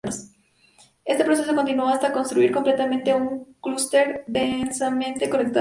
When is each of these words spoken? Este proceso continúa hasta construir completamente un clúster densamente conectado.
Este 1.05 1.23
proceso 1.23 1.53
continúa 1.55 1.93
hasta 1.93 2.11
construir 2.11 2.51
completamente 2.51 3.13
un 3.13 3.55
clúster 3.61 4.23
densamente 4.25 5.29
conectado. 5.29 5.49